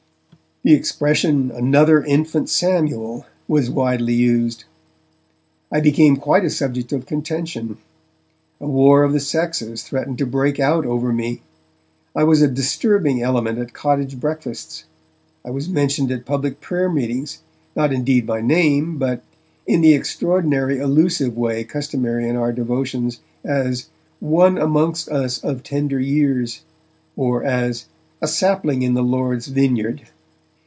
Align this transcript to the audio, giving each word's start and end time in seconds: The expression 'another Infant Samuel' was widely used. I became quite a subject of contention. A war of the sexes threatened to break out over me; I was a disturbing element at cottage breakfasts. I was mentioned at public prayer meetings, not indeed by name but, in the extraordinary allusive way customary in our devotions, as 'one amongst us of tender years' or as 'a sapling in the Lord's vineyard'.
The 0.63 0.75
expression 0.75 1.49
'another 1.49 2.03
Infant 2.03 2.47
Samuel' 2.47 3.25
was 3.47 3.71
widely 3.71 4.13
used. 4.13 4.65
I 5.71 5.79
became 5.79 6.17
quite 6.17 6.45
a 6.45 6.51
subject 6.51 6.93
of 6.93 7.07
contention. 7.07 7.77
A 8.59 8.67
war 8.67 9.01
of 9.01 9.11
the 9.11 9.19
sexes 9.19 9.81
threatened 9.81 10.19
to 10.19 10.27
break 10.27 10.59
out 10.59 10.85
over 10.85 11.11
me; 11.11 11.41
I 12.15 12.25
was 12.25 12.43
a 12.43 12.47
disturbing 12.47 13.23
element 13.23 13.57
at 13.57 13.73
cottage 13.73 14.19
breakfasts. 14.19 14.83
I 15.43 15.49
was 15.49 15.67
mentioned 15.67 16.11
at 16.11 16.25
public 16.27 16.61
prayer 16.61 16.91
meetings, 16.91 17.41
not 17.75 17.91
indeed 17.91 18.27
by 18.27 18.41
name 18.41 18.99
but, 18.99 19.23
in 19.65 19.81
the 19.81 19.95
extraordinary 19.95 20.77
allusive 20.77 21.35
way 21.35 21.63
customary 21.63 22.29
in 22.29 22.35
our 22.35 22.51
devotions, 22.53 23.19
as 23.43 23.87
'one 24.19 24.59
amongst 24.59 25.09
us 25.09 25.43
of 25.43 25.63
tender 25.63 25.99
years' 25.99 26.61
or 27.15 27.43
as 27.43 27.85
'a 28.21 28.27
sapling 28.27 28.83
in 28.83 28.93
the 28.93 29.01
Lord's 29.01 29.47
vineyard'. 29.47 30.03